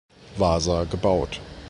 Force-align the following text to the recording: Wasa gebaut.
Wasa 0.39 0.87
gebaut. 0.89 1.37